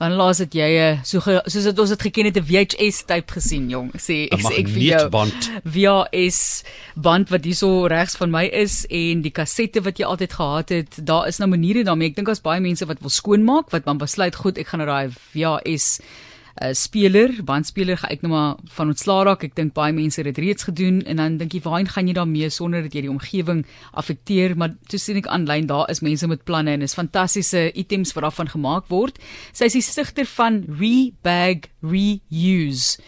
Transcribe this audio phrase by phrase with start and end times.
[0.00, 3.04] Want laas het jy 'n so ge, soos dit ons het geken het 'n VHS
[3.04, 3.92] tipe gesien, jong.
[4.00, 5.08] Sê ek sê ek vir jou.
[5.10, 5.50] Magneetband.
[5.64, 6.64] VHS
[6.96, 11.06] band wat hierso regs van my is en die kassette wat jy altyd gehad het.
[11.06, 12.08] Daar is nou maniere daarmee.
[12.08, 14.88] Ek dink daar's baie mense wat wil skoonmaak wat dan besluit goed, ek gaan nou
[14.88, 16.00] daai VHS
[16.58, 19.44] uh, speler, bandspeler gaan ek nou maar van ontslaa raak.
[19.46, 22.16] Ek dink baie mense het dit reeds gedoen en dan dink jy waarheen gaan jy
[22.18, 24.56] daarmee sonder dat jy die omgewing affekteer?
[24.56, 28.28] Maar toe sien ek aanlyn daar is mense met planne en is fantastiese items wat
[28.28, 29.20] daarvan gemaak word.
[29.52, 33.00] Sy is die stigter van Rebag Reuse.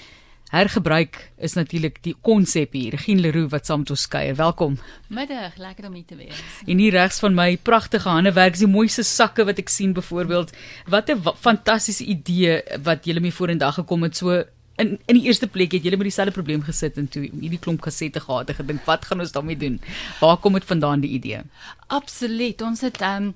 [0.52, 2.92] Hergebruik is natuurlik die konsep hier.
[2.92, 4.34] Regine Leroux wat saam met ons kuier.
[4.36, 4.74] Welkom.
[5.08, 6.42] Middag, lekker om hier te wees.
[6.68, 10.52] En hier regs van my pragtige handewerk, die mooiste sakke wat ek sien byvoorbeeld.
[10.92, 14.16] Wat 'n fantastiese idee wat julle mee vorendag gekom het.
[14.16, 14.44] So
[14.76, 17.80] in in die eerste plek het julle met dieselfde probleem gesit en toe hierdie klomp
[17.80, 19.80] kassette gehad en gedink, wat gaan ons daarmee doen?
[20.20, 21.40] Waar kom dit vandaan die idee?
[21.86, 22.62] Absoluut.
[22.62, 23.34] Ons het ehm um,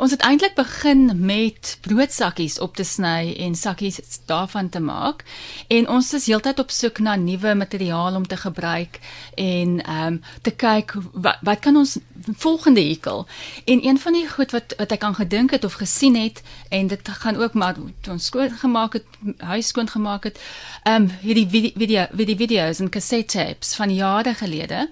[0.00, 5.24] ons het eintlik begin met broodsakkies op te sny en sakkies daarvan te maak.
[5.68, 9.00] En ons is heeltyd op soek na nuwe materiaal om te gebruik
[9.34, 11.98] en ehm um, te kyk wat wat kan ons
[12.36, 13.26] volgende hekel.
[13.64, 16.86] En een van die goed wat wat ek aan gedink het of gesien het en
[16.86, 19.06] dit gaan ook maar toe ons skoon gemaak het,
[19.38, 20.40] huis skoon gemaak het,
[20.82, 24.88] ehm um, hierdie video video video video's en cassette tapes van jare gelede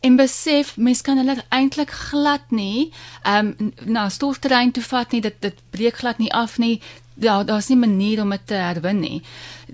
[0.00, 5.20] en besef mens kan hulle eintlik glad nie ehm um, na stofterrein toe vat nie
[5.20, 6.80] dit dit breek glad nie af nie.
[7.14, 9.22] Daar daar's nie manier om dit te herwin nie.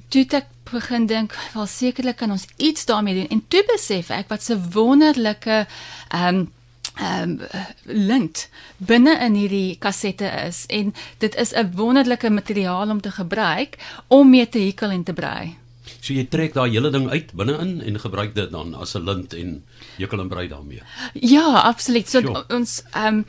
[0.08, 3.28] Toe ek begin dink wel sekerlik kan ons iets daarmee doen.
[3.28, 5.66] En toe besef ek wat 'n wonderlike
[6.08, 6.52] ehm um,
[6.96, 7.40] ehm um,
[7.82, 10.64] lint binne in hierdie kassette is.
[10.66, 15.12] En dit is 'n wonderlike materiaal om te gebruik om mee te hekel en te
[15.12, 15.61] brei.
[16.02, 19.34] So jy trek daai hele ding uit binne-in en gebruik dit dan as 'n lint
[19.38, 19.62] en
[20.02, 20.82] jukkel en brei daarmee.
[21.14, 22.08] Ja, absoluut.
[22.08, 22.44] So Sure.
[22.50, 23.24] ons ehm um,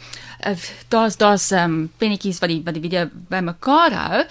[0.89, 4.23] daar's daar's ehm um, pennetjies wat die wat die video bymekaar hou.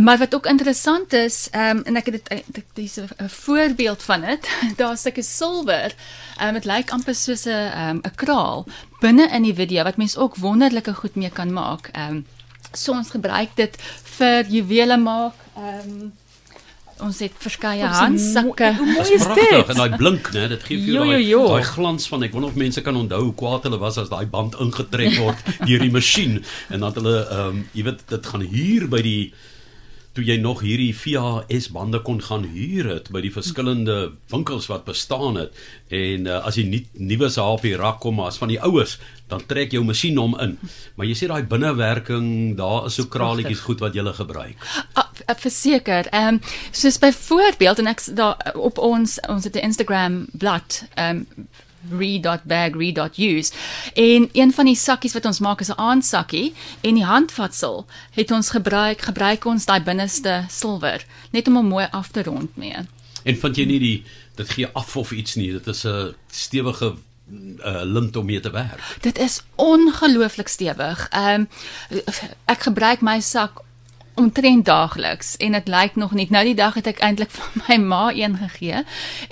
[0.00, 4.20] Maar wat ook interessant is, ehm um, en ek het dit dis 'n voorbeeld van
[4.20, 4.48] dit.
[4.80, 5.94] Daar's sulke silwer.
[6.38, 8.66] Ehm um, dit lyk amper soos 'n ehm um, 'n kraal
[9.00, 11.88] binne in die video wat mens ook wonderlike goed mee kan maak.
[11.92, 12.26] Ehm um,
[12.72, 13.76] so ons gebruik dit
[14.18, 15.34] vir juwele maak.
[15.56, 16.12] Ehm um,
[17.04, 18.72] ons het verskeie handsakke.
[18.80, 19.72] mooi Dis is pragtig dit?
[19.74, 20.46] en daai blink, né?
[20.54, 23.22] Dit gee vir Jo, jou jo, daai glans van ek wonder of mense kan onthou
[23.28, 26.38] hoe kwaad hulle was as daai band ingetrek word deur die masjien
[26.70, 29.20] en dat hulle ehm um, jy weet dit gaan hier by die
[30.14, 33.96] toe jy nog hierdie VHS bande kon gaan huur het by die verskillende
[34.30, 35.56] winkels wat bestaan het
[35.90, 38.94] en uh, as jy nie nuwe op die rak kom maar as van die oues
[39.32, 40.54] dan trek jou masjien hom in
[40.94, 44.54] maar jy sê daai binnewerking daar is so kralietjies goed wat jy gebruik
[44.94, 45.03] ah,
[45.36, 46.06] Verseker.
[46.10, 51.16] Ehm um, soos byvoorbeeld en ek daar op ons ons het 'n Instagram blad ehm
[51.16, 51.48] um,
[51.90, 53.52] re.bag.re.use
[53.94, 58.30] en een van die sakkies wat ons maak is 'n aandsakkie en die handvatsel het
[58.30, 62.76] ons gebruik gebruik ons daai binneste silwer net om hom mooi af te rond mee.
[63.22, 64.04] En vind jy nie die
[64.34, 65.52] dit gee af of iets nie.
[65.52, 66.94] Dit is 'n stewige
[67.64, 68.96] uh, lint om mee te werk.
[69.00, 71.08] Dit is ongelooflik stewig.
[71.10, 71.46] Ehm
[71.88, 72.02] um,
[72.44, 73.62] ek gebruik my sak
[74.14, 76.26] omtrent daagliks en dit lyk nog nie.
[76.30, 78.84] Nou die dag het ek eintlik vir my ma een gegee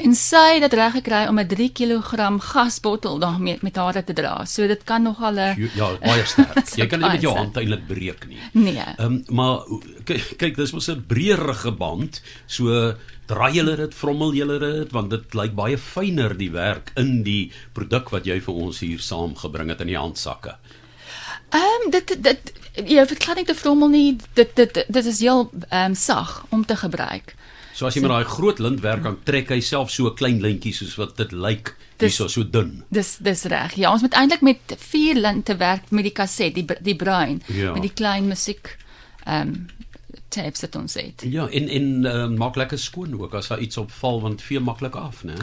[0.03, 4.13] en sy het dit reg gekry om 'n 3 kg gasbottel daarmee met haar te
[4.13, 4.45] dra.
[4.45, 6.69] So dit kan nogal 'n Jo- Ja, baie sterk.
[6.81, 8.39] Jy kan dit met jou hand eintlik breek nie.
[8.53, 8.79] nee.
[8.99, 9.61] Ehm um, maar
[10.37, 12.23] kyk dis mos 'n breërige band.
[12.47, 12.95] So
[13.27, 17.53] draai julle dit, vrommel julle dit want dit lyk baie fyner die werk in die
[17.73, 20.57] produk wat jy vir ons hier saamgebring het in die handsakke.
[21.53, 24.17] Ehm um, dit dit jy dit glad nie te vrommel nie.
[24.35, 27.35] Dit dit dit is heel ehm um, sag om te gebruik.
[27.75, 30.73] So as jy met daai groot lintwerk kan trek hy self so 'n klein lintjie
[30.75, 32.85] soos wat dit lyk, Dis- hierso so dun.
[32.91, 33.75] Dis dis reg.
[33.77, 37.73] Ja, ons moet eintlik met vier linte werk met die kaset, die die bruin, Ja.
[37.73, 38.77] met die klein musiek
[39.27, 39.67] ehm um,
[40.29, 41.23] tapes wat ons het.
[41.29, 44.95] Ja, en en uh, maak lekker skoon ook as daar iets opval want vee maklik
[44.97, 45.35] af, né?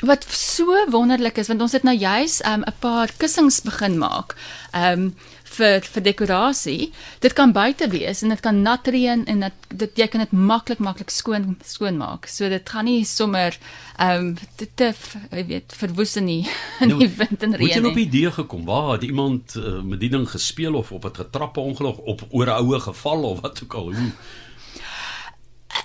[0.00, 4.36] Wat so wonderlik is want ons het nou juis um, 'n paar kussings begin maak.
[4.74, 5.14] Um
[5.50, 6.92] vir vir dekorasie.
[7.20, 10.32] Dit kan buite wees en dit kan nat reën en dit dit jy kan dit
[10.32, 12.26] maklik maklik skoon skoon maak.
[12.26, 13.58] So dit gaan nie sommer
[13.98, 14.92] um te, te
[15.30, 16.46] jy weet verwoes nie
[16.80, 18.64] in Nou, die wind en Hoe het jy reën op die idee gekom?
[18.64, 22.46] Waar het iemand uh, met die ding gespeel of op 'n getrappe ongeluk op oor
[22.46, 23.92] 'n oue geval of wat ook al?
[23.92, 24.12] Hoe?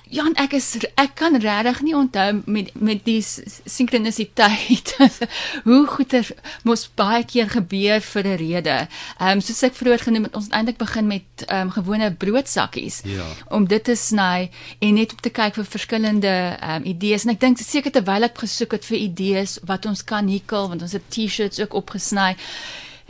[0.09, 4.91] Jan, ek is ek kan regtig nie onthou met met die sinkronisiteit
[5.67, 6.21] hoe goeie
[6.63, 8.75] mos baie keer gebeur vir 'n rede.
[9.19, 13.01] Ehm um, soos ek vroeër genoem het, ons eintlik begin met ehm um, gewone broodsakkies
[13.05, 13.25] Ja.
[13.49, 14.49] om dit te sny
[14.79, 18.23] en net om te kyk vir verskillende ehm um, idees en ek dink seker terwyl
[18.23, 22.35] ek gesoek het vir idees wat ons kan hekel want ons het T-shirts ook opgesny.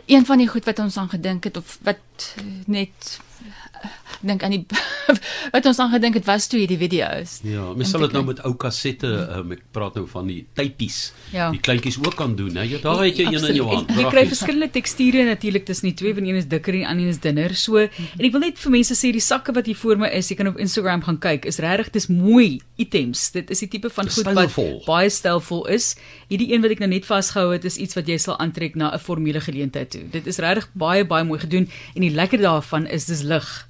[0.07, 1.97] Een van die goed wat ons aan gedink het of wat
[2.37, 3.19] eh, net
[4.27, 4.65] dink aan die
[5.53, 7.39] wat ons aan gedink het was toe hierdie video's.
[7.45, 10.99] Ja, mens sal dit nou met ou kassette, um, ek praat nou van die typies.
[11.33, 11.49] Ja.
[11.53, 12.65] Die kleintjies ook kan doen, hè.
[12.69, 13.93] Ja, daar het jy een in jou hand.
[13.95, 17.11] Jy kry verskillende teksture natuurlik tussen die twee, want een is dikker en die ander
[17.13, 17.55] is dunner.
[17.59, 20.31] So, en ek wil net vir mense sê die sakke wat hier voor my is,
[20.31, 23.29] jy kan op Instagram gaan kyk, is regtig dis mooi items.
[23.35, 24.73] Dit is die tipe van goed wat stylvol.
[24.87, 25.93] baie stylvol is.
[26.31, 28.91] Hierdie een wat ek nou net vasgehou het, is iets wat jy sal aantrek na
[28.93, 30.03] 'n formele geleentheid toe.
[30.11, 33.67] Dit is regtig baie baie mooi gedoen en die lekker daarvan is dis lig.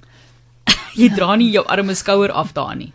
[1.02, 2.92] jy dra nie jou arme skouer af daar nie.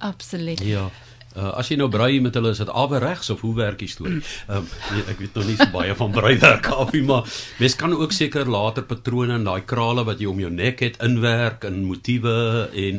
[0.00, 0.60] Absoluut.
[0.64, 0.88] Ja.
[1.30, 4.18] Uh, as jy nou brei met hulle is dit averegs of hoe werk die storie?
[4.48, 7.28] Ehm um, nee, ek weet nog nie so baie van breiwerk af nie, maar
[7.62, 10.98] mens kan ook seker later patrone in daai krale wat jy om jou nek het
[11.06, 12.34] inwerk in motiewe
[12.74, 12.98] en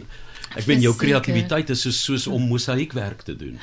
[0.55, 3.59] ek weet jou kreatiwiteit is soos soos om mosaïekwerk te doen.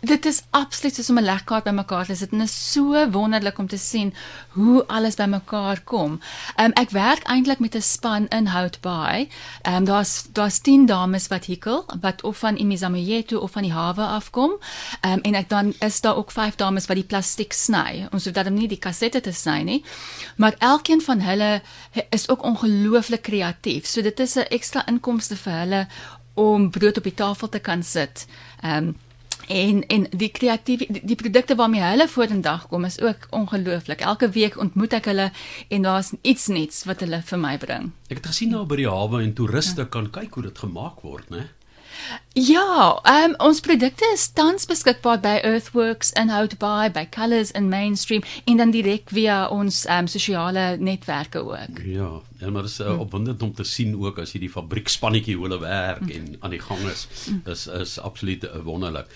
[0.00, 3.58] Dit is absoluut soos om 'n legkaart bymekaar te sit en dit is so wonderlik
[3.58, 4.14] om te sien
[4.48, 6.20] hoe alles bymekaar kom.
[6.56, 9.28] Um, ek werk eintlik met 'n span in Houtbaai.
[9.68, 14.02] Um, daar's daar's 10 dames wat hikkel wat of van Imizamoyeto of van die hawe
[14.02, 14.50] afkom.
[15.06, 18.08] Um, en ek dan is daar ook 5 dames wat die plastiek sny.
[18.12, 19.84] Ons hoef dan nie die kassette te sny nie.
[20.36, 21.62] Maar elkeen van hulle
[22.10, 23.86] is ook ongelooflik kreatief.
[23.86, 25.86] So dit is 'n ekstra inkomste vir hulle
[26.34, 28.26] om brood op die tafel te kan sit.
[28.62, 28.96] Ehm um,
[29.50, 34.00] en en die kreatiewe die, die produkte waarmee hulle vorendag kom is ook ongelooflik.
[34.00, 35.30] Elke week ontmoet ek hulle
[35.68, 37.90] en daar's iets nuuts wat hulle vir my bring.
[38.08, 41.30] Ek het gesien nou by die hawe en toeriste kan kyk hoe dit gemaak word,
[41.34, 41.48] né?
[42.38, 48.22] Ja, um, ons produkte is tans beskikbaar by Earthworks in Houtbaai, by Colors in Mainstream
[48.44, 51.82] en dan direk via ons um, sosiale netwerke ook.
[51.84, 55.34] Ja, en maar dit is uh, opwindend om te sien ook as jy die fabriekspannetjie
[55.36, 57.08] hoe hulle werk en aan die gang is.
[57.50, 59.10] Is is absoluut uh, wonderlik.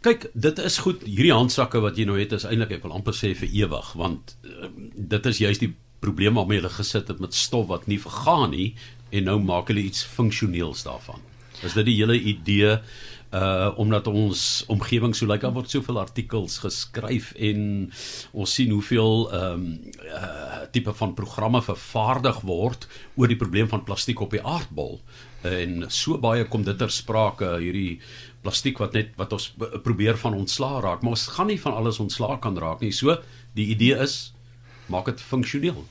[0.00, 1.04] Kyk, dit is goed.
[1.04, 4.38] Hierdie handsakke wat jy nou het is eintlik ek wil amper sê vir ewig want
[4.48, 8.56] uh, dit is juist die probleem waarmee hulle gesit het met stof wat nie vergaan
[8.56, 8.72] nie
[9.12, 11.20] en nou maak hulle iets funksioneels daarvan.
[11.64, 12.78] Is dit die hele idee
[13.34, 17.88] uh omdat ons omgewing so lyk daar word soveel artikels geskryf en
[18.30, 19.64] ons sien hoeveel ehm um,
[20.06, 25.00] uh tipe van programme vervaardig word oor die probleem van plastiek op die aardbol.
[25.42, 28.00] En so baie kom dit ter sprake hierdie
[28.42, 29.50] plastiek wat net wat ons
[29.82, 32.92] probeer van ontslaa raak maar ons gaan nie van alles ontslaa kan raak nie.
[32.92, 33.18] So
[33.54, 34.34] die idee is
[34.86, 35.82] maak dit funksioneel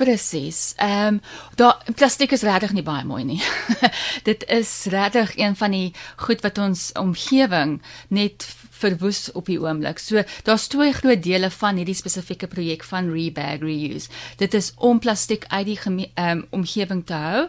[0.00, 0.72] Presies.
[0.80, 1.20] Ehm um,
[1.60, 3.42] daar plastiek is regtig nie baie mooi nie.
[4.28, 5.92] Dit is regtig een van die
[6.24, 8.48] goed wat ons omgewing net
[8.80, 10.00] verwoes op die oomblik.
[10.02, 14.10] So daar's twee groot dele van hierdie spesifieke projek van Rebag Reuse.
[14.40, 15.78] Dit is om plastiek uit die
[16.14, 17.46] um, omgewing te hou,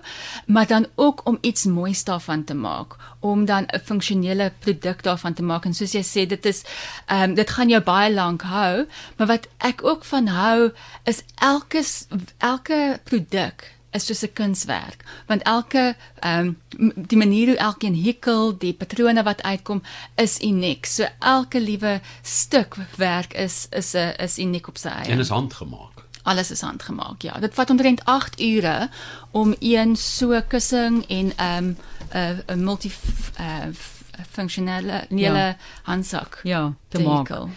[0.48, 5.34] maar dan ook om iets moois daarvan te maak, om dan 'n funksionele produk daarvan
[5.34, 5.66] te maak.
[5.66, 6.64] En soos jy sê, dit is
[7.08, 8.86] ehm um, dit gaan jou baie lank hou,
[9.18, 10.72] maar wat ek ook van hou
[11.04, 11.84] is elke
[12.38, 18.58] elke produk is soos 'n kunswerk want elke ehm um, die manier hoe elkeen hikkel,
[18.58, 19.82] die patrone wat uitkom
[20.16, 20.86] is uniek.
[20.86, 25.12] So elke liewe stuk werk is is 'n is uniek op sy eie.
[25.12, 25.90] en is handgemaak
[26.24, 27.22] Alles is handgemaak.
[27.22, 28.90] Ja, dit vat omtrent 8 ure
[29.32, 31.76] om een so kussing en ehm
[32.14, 32.92] um, 'n multi
[33.40, 33.66] uh,
[34.32, 35.56] funksionele hele Ja.
[35.84, 37.28] handsak Ja, te te maak.
[37.28, 37.50] hikkel.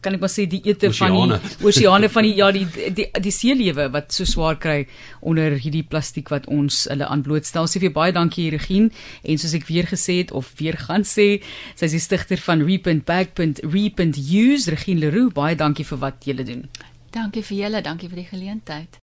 [0.00, 1.36] kan ek maar sê die ete van Oseane.
[1.40, 2.66] die oseane van die ja die
[2.96, 4.86] die die seelewe wat so swaar kry
[5.20, 7.66] onder hierdie plastiek wat ons hulle aan blootstel.
[7.68, 8.90] Sê vir baie dankie Regine
[9.22, 11.40] en soos ek weer gesê het of weer gaan sê,
[11.76, 13.60] sy is die stigter van re.bag.re.use
[14.70, 15.30] Regine Leroux.
[15.34, 16.62] Baie dankie vir wat julle doen.
[17.10, 18.90] Dankie vir julle, dankie vir die geleentheid.